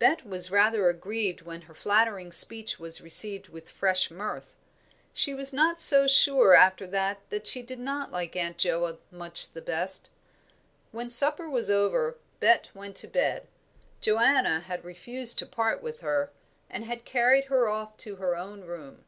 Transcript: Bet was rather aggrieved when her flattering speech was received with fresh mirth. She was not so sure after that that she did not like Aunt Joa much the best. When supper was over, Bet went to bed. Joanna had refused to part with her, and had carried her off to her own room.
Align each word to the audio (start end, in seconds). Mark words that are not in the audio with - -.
Bet 0.00 0.26
was 0.26 0.50
rather 0.50 0.88
aggrieved 0.88 1.42
when 1.42 1.60
her 1.60 1.74
flattering 1.74 2.32
speech 2.32 2.80
was 2.80 3.00
received 3.00 3.50
with 3.50 3.70
fresh 3.70 4.10
mirth. 4.10 4.56
She 5.12 5.32
was 5.32 5.52
not 5.52 5.80
so 5.80 6.08
sure 6.08 6.54
after 6.54 6.88
that 6.88 7.20
that 7.30 7.46
she 7.46 7.62
did 7.62 7.78
not 7.78 8.10
like 8.10 8.34
Aunt 8.34 8.58
Joa 8.58 8.98
much 9.12 9.50
the 9.52 9.62
best. 9.62 10.10
When 10.90 11.08
supper 11.08 11.48
was 11.48 11.70
over, 11.70 12.16
Bet 12.40 12.70
went 12.74 12.96
to 12.96 13.06
bed. 13.06 13.46
Joanna 14.00 14.58
had 14.58 14.84
refused 14.84 15.38
to 15.38 15.46
part 15.46 15.80
with 15.84 16.00
her, 16.00 16.32
and 16.68 16.84
had 16.84 17.04
carried 17.04 17.44
her 17.44 17.68
off 17.68 17.96
to 17.98 18.16
her 18.16 18.34
own 18.34 18.62
room. 18.62 19.04